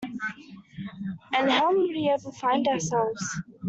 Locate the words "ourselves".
2.67-3.39